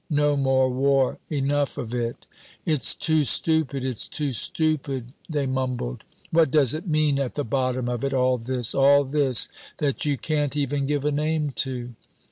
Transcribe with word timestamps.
No 0.09 0.35
more 0.35 0.67
war! 0.67 1.19
Enough 1.29 1.77
of 1.77 1.93
it!" 1.93 2.25
"It's 2.65 2.95
too 2.95 3.23
stupid 3.23 3.85
it's 3.85 4.07
too 4.07 4.33
stupid," 4.33 5.13
they 5.29 5.45
mumbled. 5.45 6.03
"What 6.31 6.49
does 6.49 6.73
it 6.73 6.87
mean, 6.87 7.19
at 7.19 7.35
the 7.35 7.45
bottom 7.45 7.87
of 7.87 8.03
it, 8.03 8.11
all 8.11 8.39
this? 8.39 8.73
all 8.73 9.03
this 9.03 9.47
that 9.77 10.03
you 10.03 10.17
can't 10.17 10.57
even 10.57 10.87
give 10.87 11.05
a 11.05 11.11
name 11.11 11.51
to?" 11.57 11.93